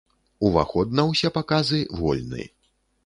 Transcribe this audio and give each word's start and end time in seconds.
Уваход 0.47 0.95
на 0.99 1.05
ўсе 1.11 1.31
паказы 1.37 1.79
вольны. 1.99 2.47